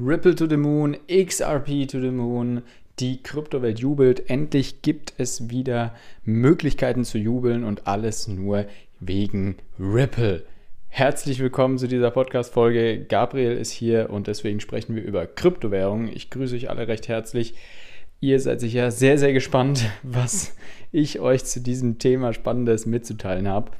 [0.00, 2.62] Ripple to the Moon, XRP to the Moon.
[2.98, 4.28] Die Kryptowelt jubelt.
[4.28, 8.66] Endlich gibt es wieder Möglichkeiten zu jubeln und alles nur
[8.98, 10.44] wegen Ripple.
[10.88, 13.04] Herzlich willkommen zu dieser Podcast-Folge.
[13.04, 16.08] Gabriel ist hier und deswegen sprechen wir über Kryptowährungen.
[16.08, 17.54] Ich grüße euch alle recht herzlich.
[18.18, 20.56] Ihr seid sicher sehr, sehr gespannt, was
[20.90, 23.70] ich euch zu diesem Thema Spannendes mitzuteilen habe.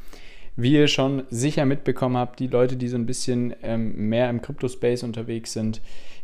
[0.56, 4.40] Wie ihr schon sicher mitbekommen habt, die Leute, die so ein bisschen ähm, mehr im
[4.40, 5.80] Crypto-Space unterwegs sind,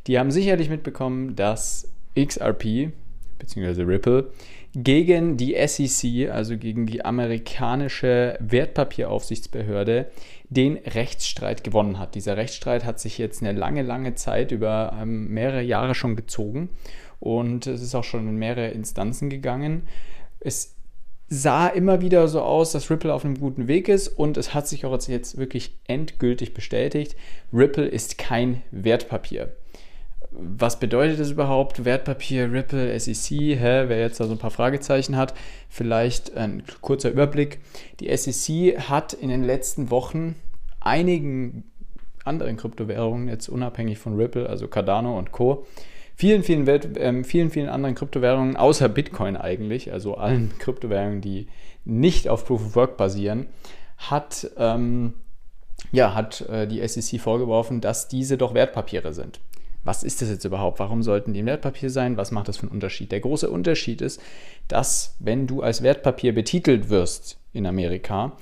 [0.06, 2.92] die haben sicherlich mitbekommen, dass XRP
[3.38, 3.82] bzw.
[3.82, 4.30] Ripple
[4.74, 10.10] gegen die SEC, also gegen die amerikanische Wertpapieraufsichtsbehörde,
[10.48, 12.14] den Rechtsstreit gewonnen hat.
[12.14, 16.70] Dieser Rechtsstreit hat sich jetzt eine lange, lange Zeit über ähm, mehrere Jahre schon gezogen
[17.18, 19.82] und es ist auch schon in mehrere Instanzen gegangen.
[20.38, 20.76] Es
[21.32, 24.66] sah immer wieder so aus, dass Ripple auf einem guten Weg ist und es hat
[24.66, 27.16] sich auch jetzt wirklich endgültig bestätigt,
[27.52, 29.52] Ripple ist kein Wertpapier.
[30.32, 31.84] Was bedeutet das überhaupt?
[31.84, 33.84] Wertpapier, Ripple, SEC, hä?
[33.86, 35.34] wer jetzt da so ein paar Fragezeichen hat,
[35.68, 37.60] vielleicht ein kurzer Überblick.
[38.00, 40.34] Die SEC hat in den letzten Wochen
[40.80, 41.64] einigen
[42.24, 45.66] anderen Kryptowährungen, jetzt unabhängig von Ripple, also Cardano und Co.,
[46.20, 51.48] vielen, vielen, Welt, äh, vielen, vielen anderen Kryptowährungen, außer Bitcoin eigentlich, also allen Kryptowährungen, die
[51.86, 53.46] nicht auf Proof of Work basieren,
[53.96, 55.14] hat, ähm,
[55.92, 59.40] ja, hat äh, die SEC vorgeworfen, dass diese doch Wertpapiere sind.
[59.82, 60.78] Was ist das jetzt überhaupt?
[60.78, 62.18] Warum sollten die ein Wertpapier sein?
[62.18, 63.12] Was macht das für einen Unterschied?
[63.12, 64.20] Der große Unterschied ist,
[64.68, 68.36] dass wenn du als Wertpapier betitelt wirst in Amerika,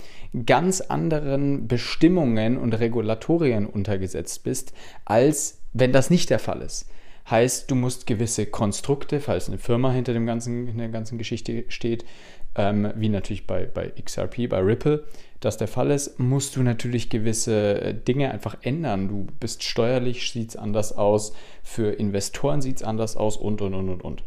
[0.47, 4.73] ganz anderen Bestimmungen und Regulatorien untergesetzt bist,
[5.05, 6.87] als wenn das nicht der Fall ist.
[7.31, 11.65] Heißt, du musst gewisse Konstrukte, falls eine Firma hinter dem ganzen, in der ganzen Geschichte
[11.69, 12.07] steht,
[12.55, 15.05] ähm, wie natürlich bei, bei XRP, bei Ripple,
[15.41, 19.09] das der Fall ist, musst du natürlich gewisse äh, Dinge einfach ändern.
[19.09, 23.75] Du bist steuerlich, sieht es anders aus, für Investoren sieht es anders aus und, und,
[23.75, 24.23] und, und, und.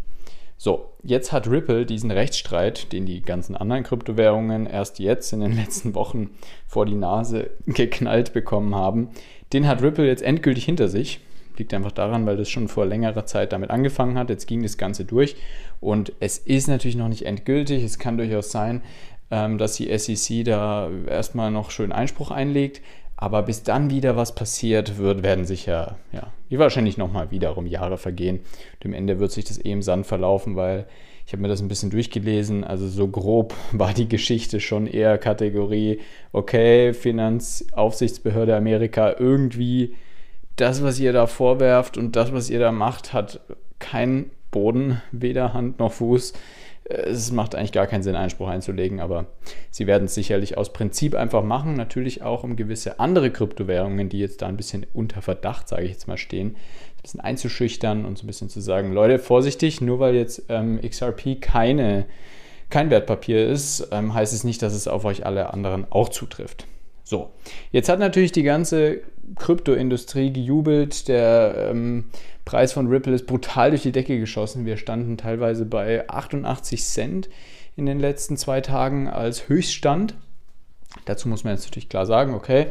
[0.58, 5.56] So, jetzt hat Ripple diesen Rechtsstreit, den die ganzen anderen Kryptowährungen erst jetzt in den
[5.58, 6.30] letzten Wochen
[6.68, 9.10] vor die Nase geknallt bekommen haben,
[9.54, 11.20] den hat Ripple jetzt endgültig hinter sich
[11.62, 14.32] Liegt einfach daran, weil das schon vor längerer Zeit damit angefangen hat.
[14.32, 15.36] Jetzt ging das Ganze durch
[15.80, 17.84] und es ist natürlich noch nicht endgültig.
[17.84, 18.82] Es kann durchaus sein,
[19.30, 22.82] ähm, dass die SEC da erstmal noch schön Einspruch einlegt.
[23.16, 28.00] Aber bis dann wieder was passiert wird, werden sicher, ja, wie wahrscheinlich nochmal wiederum Jahre
[28.00, 28.38] vergehen.
[28.38, 30.88] Und im Ende wird sich das eh im Sand verlaufen, weil
[31.28, 32.64] ich habe mir das ein bisschen durchgelesen.
[32.64, 36.00] Also so grob war die Geschichte schon eher Kategorie,
[36.32, 39.94] okay, Finanzaufsichtsbehörde Amerika irgendwie
[40.62, 43.42] das, was ihr da vorwerft und das, was ihr da macht, hat
[43.80, 46.34] keinen Boden, weder Hand noch Fuß.
[46.84, 49.28] Es macht eigentlich gar keinen Sinn, Einspruch einzulegen, aber
[49.70, 51.76] sie werden es sicherlich aus Prinzip einfach machen.
[51.76, 55.92] Natürlich auch um gewisse andere Kryptowährungen, die jetzt da ein bisschen unter Verdacht, sage ich
[55.92, 60.00] jetzt mal, stehen, ein bisschen einzuschüchtern und so ein bisschen zu sagen, Leute, vorsichtig, nur
[60.00, 62.06] weil jetzt ähm, XRP keine,
[62.70, 66.68] kein Wertpapier ist, ähm, heißt es nicht, dass es auf euch alle anderen auch zutrifft.
[67.12, 67.30] So,
[67.74, 69.02] jetzt hat natürlich die ganze
[69.36, 71.10] Kryptoindustrie gejubelt.
[71.10, 72.06] Der ähm,
[72.46, 74.66] Preis von Ripple ist brutal durch die Decke geschossen.
[74.66, 77.30] Wir standen teilweise bei 88 Cent
[77.76, 80.16] in den letzten zwei Tagen als Höchststand.
[81.04, 82.68] Dazu muss man jetzt natürlich klar sagen, okay,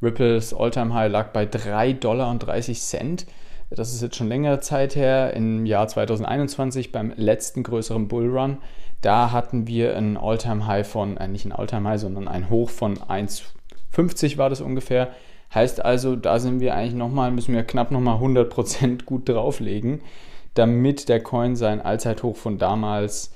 [0.00, 2.38] Ripples Alltime High lag bei 3,30 Dollar.
[3.70, 5.34] Das ist jetzt schon längere Zeit her.
[5.34, 8.58] Im Jahr 2021 beim letzten größeren Bullrun,
[9.00, 12.70] da hatten wir ein Alltime High von, äh, nicht ein Alltime High, sondern ein Hoch
[12.70, 12.96] von
[13.94, 15.14] 1,50 war das ungefähr.
[15.54, 20.00] Heißt also, da sind wir eigentlich nochmal, müssen wir knapp nochmal 100% gut drauflegen,
[20.54, 23.32] damit der Coin sein Allzeithoch von damals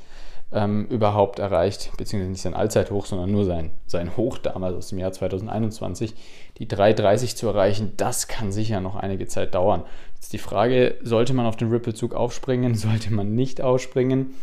[0.52, 4.98] ähm, überhaupt erreicht, beziehungsweise nicht sein Allzeithoch, sondern nur sein, sein Hoch damals aus dem
[4.98, 6.14] Jahr 2021,
[6.58, 9.82] die 3,30 zu erreichen, das kann sicher noch einige Zeit dauern.
[10.14, 14.34] Jetzt die Frage, sollte man auf den Ripple-Zug aufspringen, sollte man nicht aufspringen?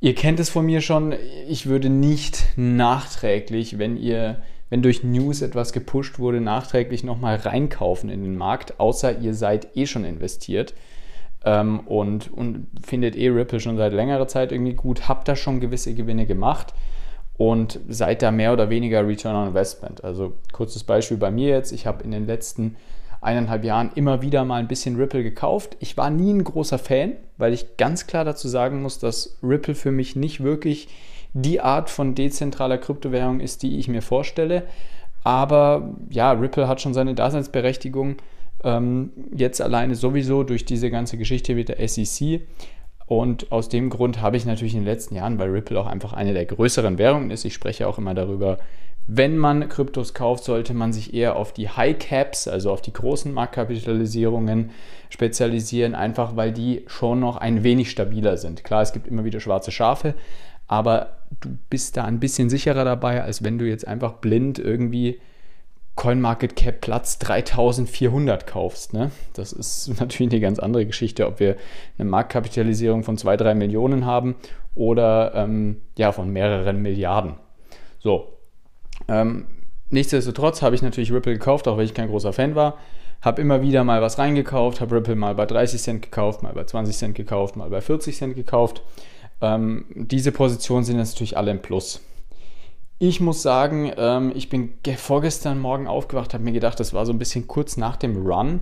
[0.00, 1.14] Ihr kennt es von mir schon,
[1.48, 4.42] ich würde nicht nachträglich, wenn ihr
[4.74, 9.76] wenn durch News etwas gepusht wurde, nachträglich nochmal reinkaufen in den Markt, außer ihr seid
[9.76, 10.74] eh schon investiert
[11.44, 15.60] ähm, und, und findet eh Ripple schon seit längerer Zeit irgendwie gut, habt da schon
[15.60, 16.74] gewisse Gewinne gemacht
[17.36, 20.02] und seid da mehr oder weniger Return on Investment.
[20.02, 22.74] Also kurzes Beispiel bei mir jetzt, ich habe in den letzten
[23.20, 25.76] eineinhalb Jahren immer wieder mal ein bisschen Ripple gekauft.
[25.78, 29.76] Ich war nie ein großer Fan, weil ich ganz klar dazu sagen muss, dass Ripple
[29.76, 30.88] für mich nicht wirklich
[31.34, 34.62] die Art von dezentraler Kryptowährung ist, die ich mir vorstelle.
[35.24, 38.16] Aber ja, Ripple hat schon seine Daseinsberechtigung.
[38.62, 42.42] Ähm, jetzt alleine sowieso durch diese ganze Geschichte mit der SEC.
[43.06, 46.12] Und aus dem Grund habe ich natürlich in den letzten Jahren, weil Ripple auch einfach
[46.14, 48.58] eine der größeren Währungen ist, ich spreche auch immer darüber,
[49.06, 52.92] wenn man Kryptos kauft, sollte man sich eher auf die High Caps, also auf die
[52.94, 54.70] großen Marktkapitalisierungen
[55.10, 58.64] spezialisieren, einfach weil die schon noch ein wenig stabiler sind.
[58.64, 60.14] Klar, es gibt immer wieder schwarze Schafe,
[60.66, 65.20] aber du bist da ein bisschen sicherer dabei, als wenn du jetzt einfach blind irgendwie
[65.96, 68.92] CoinMarketCap Platz 3400 kaufst.
[68.92, 69.10] Ne?
[69.34, 71.56] Das ist natürlich eine ganz andere Geschichte, ob wir
[71.98, 74.34] eine Marktkapitalisierung von 2, 3 Millionen haben
[74.74, 77.34] oder ähm, ja, von mehreren Milliarden.
[78.00, 78.34] So,
[79.08, 79.46] ähm,
[79.90, 82.78] nichtsdestotrotz habe ich natürlich Ripple gekauft, auch wenn ich kein großer Fan war.
[83.22, 86.64] Habe immer wieder mal was reingekauft, habe Ripple mal bei 30 Cent gekauft, mal bei
[86.64, 88.82] 20 Cent gekauft, mal bei 40 Cent gekauft.
[89.44, 92.00] Ähm, diese Positionen sind jetzt natürlich alle im Plus.
[92.98, 97.12] Ich muss sagen, ähm, ich bin vorgestern Morgen aufgewacht, habe mir gedacht, das war so
[97.12, 98.60] ein bisschen kurz nach dem Run,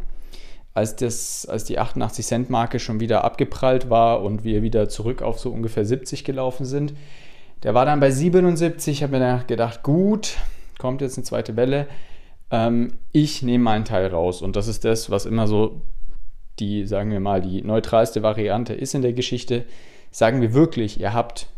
[0.75, 5.23] als, das, als die 88 Cent Marke schon wieder abgeprallt war und wir wieder zurück
[5.23, 6.95] auf so ungefähr 70 gelaufen sind.
[7.63, 10.37] Der war dann bei 77, ich habe mir dann gedacht, gut,
[10.79, 11.87] kommt jetzt eine zweite Welle.
[12.51, 14.43] Ähm, ich nehme meinen Teil raus.
[14.43, 15.83] Und das ist das, was immer so
[16.59, 19.65] die, sagen wir mal, die neutralste Variante ist in der Geschichte.
[20.13, 21.49] Sagen wir wirklich, ihr habt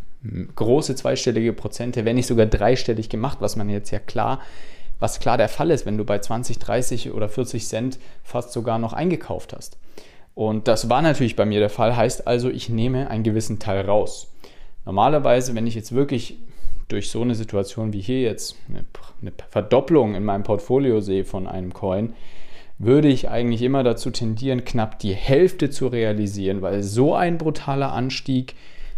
[0.55, 4.41] große zweistellige Prozente, wenn nicht sogar dreistellig gemacht, was man jetzt ja klar,
[4.99, 8.79] was klar der Fall ist, wenn du bei 20, 30 oder 40 Cent fast sogar
[8.79, 9.77] noch eingekauft hast.
[10.35, 13.85] Und das war natürlich bei mir der Fall, heißt also, ich nehme einen gewissen Teil
[13.85, 14.33] raus.
[14.85, 16.39] Normalerweise, wenn ich jetzt wirklich
[16.89, 18.85] durch so eine Situation wie hier jetzt eine,
[19.51, 22.15] Verdopplung in meinem Portfolio sehe von einem Coin,
[22.79, 27.93] würde ich eigentlich immer dazu tendieren, knapp die Hälfte zu realisieren, weil so ein brutaler
[27.93, 28.55] Anstieg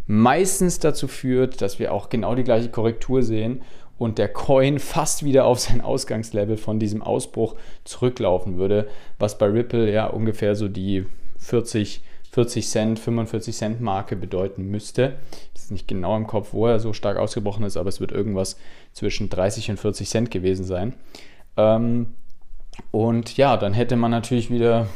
[0.07, 3.63] meistens dazu führt, dass wir auch genau die gleiche Korrektur sehen
[3.99, 8.89] und der Coin fast wieder auf sein Ausgangslevel von diesem Ausbruch zurücklaufen würde,
[9.19, 11.07] was bei Ripple ja ungefähr so die
[11.39, 12.03] 40
[12.37, 15.15] 40 Cent, 45 Cent Marke bedeuten müsste.
[15.55, 18.13] Das ist nicht genau im Kopf, wo er so stark ausgebrochen ist, aber es wird
[18.13, 18.59] irgendwas
[18.93, 20.93] zwischen 30 und 40 Cent gewesen sein.
[21.57, 22.09] Ähm,
[22.91, 24.87] und ja, dann hätte man natürlich wieder,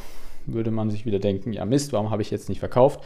[0.46, 3.00] würde man sich wieder denken, ja Mist, warum habe ich jetzt nicht verkauft?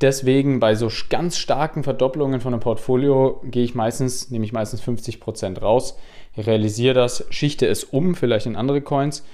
[0.00, 4.80] Deswegen bei so ganz starken Verdopplungen von einem Portfolio gehe ich meistens, nehme ich meistens
[4.80, 5.96] 50 Prozent raus,
[6.36, 9.24] realisiere das, schichte es um, vielleicht in andere Coins.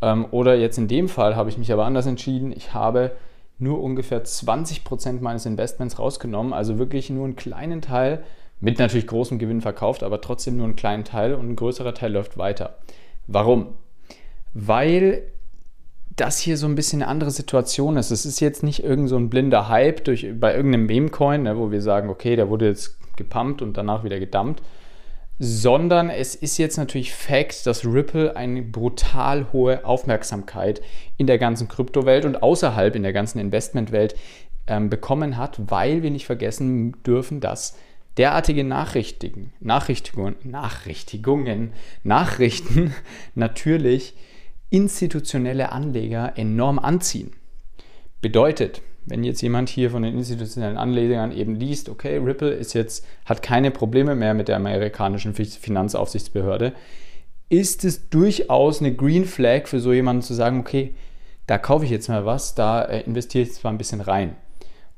[0.00, 2.52] Ähm, oder jetzt in dem Fall habe ich mich aber anders entschieden.
[2.56, 3.12] Ich habe
[3.58, 8.24] nur ungefähr 20% meines Investments rausgenommen, also wirklich nur einen kleinen Teil,
[8.60, 12.12] mit natürlich großem Gewinn verkauft, aber trotzdem nur einen kleinen Teil und ein größerer Teil
[12.12, 12.78] läuft weiter.
[13.26, 13.74] Warum?
[14.54, 15.22] Weil
[16.16, 18.10] das hier so ein bisschen eine andere Situation ist.
[18.10, 21.70] Es ist jetzt nicht irgend so ein blinder Hype durch, bei irgendeinem Meme-Coin, ne, wo
[21.70, 24.62] wir sagen, okay, der wurde jetzt gepumpt und danach wieder gedumpt,
[25.38, 30.80] sondern es ist jetzt natürlich Fakt, dass Ripple eine brutal hohe Aufmerksamkeit
[31.16, 34.14] in der ganzen Kryptowelt und außerhalb in der ganzen Investmentwelt
[34.66, 37.76] ähm, bekommen hat, weil wir nicht vergessen dürfen, dass
[38.16, 41.72] derartige Nachrichtigen, Nachrichtigungen, Nachrichtigungen,
[42.04, 42.94] Nachrichten
[43.34, 44.14] natürlich
[44.74, 47.30] institutionelle Anleger enorm anziehen.
[48.20, 53.06] Bedeutet, wenn jetzt jemand hier von den institutionellen Anlegern eben liest, okay, Ripple ist jetzt,
[53.24, 56.72] hat keine Probleme mehr mit der amerikanischen Finanzaufsichtsbehörde,
[57.48, 60.96] ist es durchaus eine Green Flag für so jemanden zu sagen, okay,
[61.46, 64.34] da kaufe ich jetzt mal was, da äh, investiere ich zwar ein bisschen rein.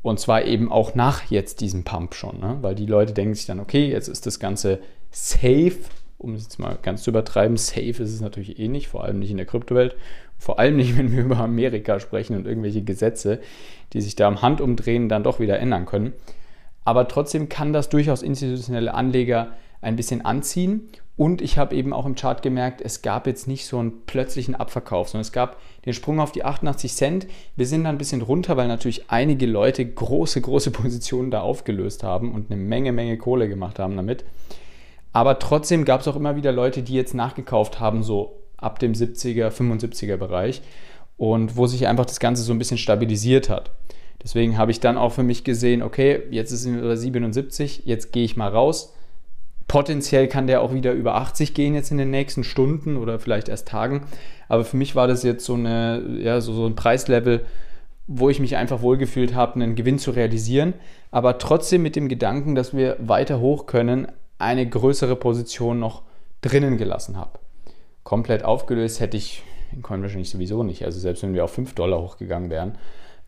[0.01, 2.57] Und zwar eben auch nach jetzt diesem Pump schon, ne?
[2.63, 4.79] weil die Leute denken sich dann, okay, jetzt ist das Ganze
[5.11, 5.77] safe,
[6.19, 9.19] um es jetzt mal ganz zu übertreiben, safe ist es natürlich eh nicht, vor allem
[9.19, 9.97] nicht in der Kryptowelt.
[10.39, 13.41] Vor allem nicht, wenn wir über Amerika sprechen und irgendwelche Gesetze,
[13.93, 16.13] die sich da am Handumdrehen dann doch wieder ändern können.
[16.85, 20.89] Aber trotzdem kann das durchaus institutionelle Anleger ein bisschen anziehen.
[21.17, 24.55] Und ich habe eben auch im Chart gemerkt, es gab jetzt nicht so einen plötzlichen
[24.55, 25.57] Abverkauf, sondern es gab
[25.87, 27.27] den Sprung auf die 88 Cent.
[27.57, 32.03] Wir sind da ein bisschen runter, weil natürlich einige Leute große, große Positionen da aufgelöst
[32.03, 34.25] haben und eine Menge, Menge Kohle gemacht haben damit.
[35.17, 38.93] Aber trotzdem gab es auch immer wieder Leute, die jetzt nachgekauft haben, so ab dem
[38.93, 40.61] 70er, 75er Bereich
[41.17, 43.71] und wo sich einfach das Ganze so ein bisschen stabilisiert hat.
[44.23, 48.27] Deswegen habe ich dann auch für mich gesehen, okay, jetzt ist es 77, jetzt gehe
[48.27, 48.93] ich mal raus.
[49.69, 53.49] Potenziell kann der auch wieder über 80 gehen jetzt in den nächsten Stunden oder vielleicht
[53.49, 54.03] erst Tagen.
[54.51, 57.47] Aber für mich war das jetzt so, eine, ja, so, so ein Preislevel,
[58.07, 60.75] wo ich mich einfach wohlgefühlt habe, einen Gewinn zu realisieren.
[61.11, 64.09] Aber trotzdem mit dem Gedanken, dass wir weiter hoch können,
[64.39, 66.03] eine größere Position noch
[66.41, 67.39] drinnen gelassen habe
[68.07, 70.85] komplett aufgelöst hätte ich den Coin wahrscheinlich sowieso nicht.
[70.85, 72.79] Also selbst wenn wir auf 5 Dollar hochgegangen wären,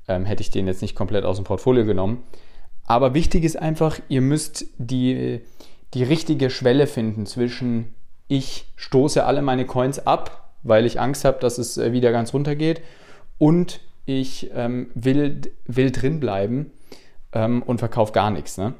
[0.06, 2.22] ähm, hätte ich den jetzt nicht komplett aus dem Portfolio genommen.
[2.86, 5.40] Aber wichtig ist einfach, ihr müsst die,
[5.94, 7.92] die richtige Schwelle finden zwischen
[8.28, 12.32] ich stoße alle meine Coins ab, weil ich Angst habe, dass es äh, wieder ganz
[12.32, 12.80] runter geht
[13.36, 16.70] und ich ähm, will, will drin bleiben
[17.32, 18.58] ähm, und verkaufe gar nichts.
[18.58, 18.74] Ne?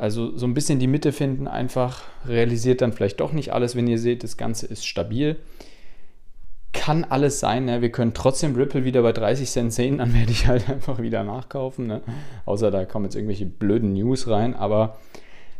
[0.00, 3.86] Also so ein bisschen die Mitte finden, einfach realisiert dann vielleicht doch nicht alles, wenn
[3.86, 5.36] ihr seht, das Ganze ist stabil.
[6.72, 7.82] Kann alles sein, ne?
[7.82, 11.22] wir können trotzdem Ripple wieder bei 30 Cent sehen, dann werde ich halt einfach wieder
[11.22, 11.86] nachkaufen.
[11.86, 12.00] Ne?
[12.46, 14.96] Außer da kommen jetzt irgendwelche blöden News rein, aber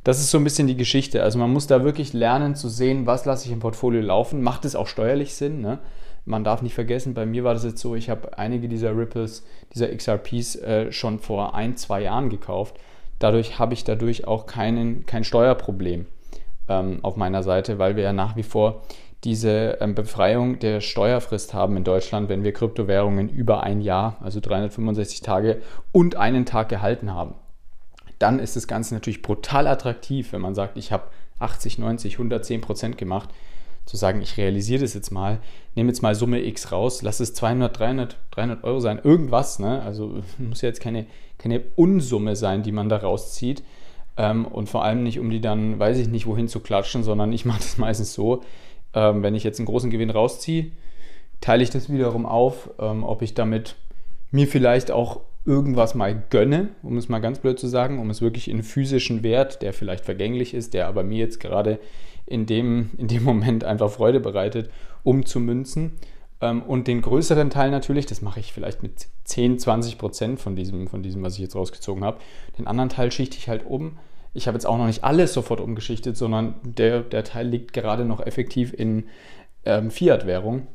[0.05, 1.23] das ist so ein bisschen die Geschichte.
[1.23, 4.41] Also man muss da wirklich lernen zu sehen, was lasse ich im Portfolio laufen.
[4.41, 5.61] Macht es auch steuerlich Sinn?
[5.61, 5.81] Ne?
[6.25, 9.45] Man darf nicht vergessen, bei mir war das jetzt so, ich habe einige dieser Ripples,
[9.75, 12.77] dieser XRPs äh, schon vor ein, zwei Jahren gekauft.
[13.21, 16.07] Dadurch habe ich dadurch auch keinen, kein Steuerproblem
[16.69, 18.83] ähm, auf meiner Seite, weil wir ja nach wie vor
[19.25, 24.41] diese ähm, Befreiung der Steuerfrist haben in Deutschland, wenn wir Kryptowährungen über ein Jahr, also
[24.41, 25.61] 365 Tage
[25.93, 27.35] und einen Tag gehalten haben.
[28.19, 31.05] Dann ist das Ganze natürlich brutal attraktiv, wenn man sagt, ich habe
[31.39, 33.29] 80, 90, 110 Prozent gemacht,
[33.87, 35.41] zu sagen, ich realisiere das jetzt mal,
[35.75, 39.83] nehme jetzt mal Summe X raus, lass es 200, 300, 300 Euro sein, irgendwas, ne?
[39.83, 41.07] also muss ja jetzt keine,
[41.39, 43.63] keine Unsumme sein, die man da rauszieht
[44.17, 47.33] ähm, und vor allem nicht, um die dann, weiß ich nicht, wohin zu klatschen, sondern
[47.33, 48.43] ich mache das meistens so,
[48.95, 50.71] ähm, wenn ich jetzt einen großen Gewinn rausziehe,
[51.41, 53.77] teile ich das wiederum auf, ähm, ob ich damit
[54.31, 58.21] mir vielleicht auch irgendwas mal gönne, um es mal ganz blöd zu sagen, um es
[58.21, 61.79] wirklich in physischen Wert, der vielleicht vergänglich ist, der aber mir jetzt gerade
[62.27, 64.71] in dem, in dem Moment einfach Freude bereitet,
[65.03, 65.93] umzumünzen.
[66.41, 70.57] Ähm, und den größeren Teil natürlich, das mache ich vielleicht mit 10, 20 Prozent von
[70.57, 72.19] diesem, von diesem, was ich jetzt rausgezogen habe.
[72.59, 73.99] Den anderen Teil schichte ich halt um.
[74.33, 78.05] Ich habe jetzt auch noch nicht alles sofort umgeschichtet, sondern der, der Teil liegt gerade
[78.05, 79.05] noch effektiv in
[79.65, 80.67] ähm, Fiat-Währung.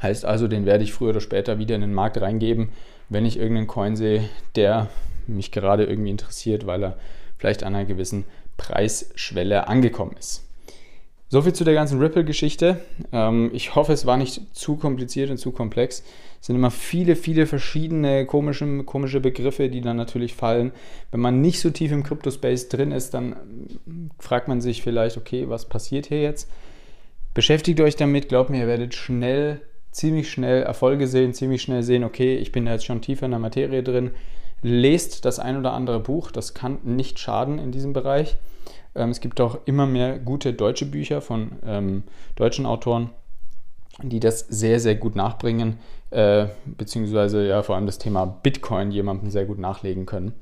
[0.00, 2.70] Heißt also, den werde ich früher oder später wieder in den Markt reingeben,
[3.10, 4.88] wenn ich irgendeinen Coin sehe, der
[5.26, 6.96] mich gerade irgendwie interessiert, weil er
[7.36, 8.24] vielleicht an einer gewissen
[8.56, 10.46] Preisschwelle angekommen ist.
[11.28, 12.80] Soviel zu der ganzen Ripple-Geschichte.
[13.12, 16.02] Ähm, ich hoffe, es war nicht zu kompliziert und zu komplex.
[16.40, 20.72] Es sind immer viele, viele verschiedene komische, komische Begriffe, die dann natürlich fallen.
[21.12, 23.36] Wenn man nicht so tief im Crypto-Space drin ist, dann
[24.18, 26.50] fragt man sich vielleicht, okay, was passiert hier jetzt?
[27.32, 32.04] Beschäftigt euch damit, glaubt mir, ihr werdet schnell ziemlich schnell Erfolge sehen, ziemlich schnell sehen,
[32.04, 34.12] okay, ich bin jetzt schon tiefer in der Materie drin.
[34.62, 38.36] Lest das ein oder andere Buch, das kann nicht schaden in diesem Bereich.
[38.94, 42.02] Ähm, es gibt auch immer mehr gute deutsche Bücher von ähm,
[42.36, 43.10] deutschen Autoren,
[44.02, 45.78] die das sehr, sehr gut nachbringen,
[46.10, 50.34] äh, beziehungsweise ja vor allem das Thema Bitcoin jemandem sehr gut nachlegen können.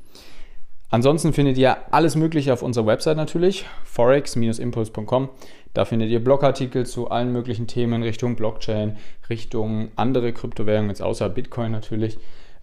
[0.91, 5.29] Ansonsten findet ihr alles Mögliche auf unserer Website natürlich, forex-impuls.com.
[5.75, 8.97] Da findet ihr Blogartikel zu allen möglichen Themen Richtung Blockchain,
[9.29, 12.19] Richtung andere Kryptowährungen, jetzt außer Bitcoin natürlich,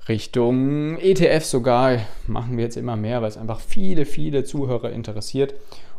[0.08, 1.98] Richtung ETF sogar.
[2.28, 5.56] Machen wir jetzt immer mehr, weil es einfach viele, viele Zuhörer interessiert.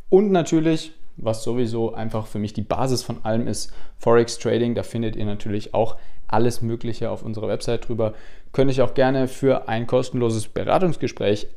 [0.08, 4.74] Und natürlich, was sowieso einfach für mich die Basis von allem ist, Forex Trading.
[4.74, 5.96] Da findet ihr natürlich auch
[6.28, 8.14] alles Mögliche auf unserer Website drüber.
[8.52, 11.48] Könnte ich auch gerne für ein kostenloses Beratungsgespräch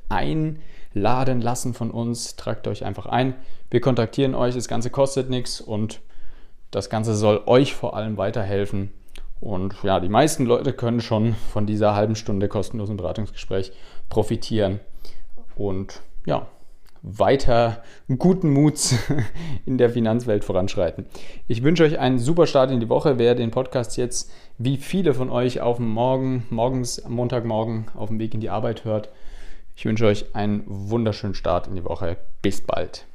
[0.96, 2.36] einladen lassen von uns.
[2.36, 3.36] Tragt euch einfach ein.
[3.70, 4.56] Wir kontaktieren euch.
[4.56, 6.02] Das Ganze kostet nichts und
[6.72, 8.92] das Ganze soll euch vor allem weiterhelfen.
[9.40, 13.72] Und ja, die meisten Leute können schon von dieser halben Stunde kostenlosen Beratungsgespräch
[14.10, 14.80] profitieren.
[15.56, 16.48] Und ja,
[17.02, 17.82] weiter
[18.18, 18.96] guten Muts
[19.66, 21.06] in der Finanzwelt voranschreiten.
[21.48, 23.18] Ich wünsche euch einen super Start in die Woche.
[23.18, 28.20] Wer den Podcast jetzt, wie viele von euch, auf dem Morgen, morgens, Montagmorgen auf dem
[28.20, 29.10] Weg in die Arbeit hört,
[29.80, 32.18] ich wünsche euch einen wunderschönen Start in die Woche.
[32.42, 33.06] Bis bald.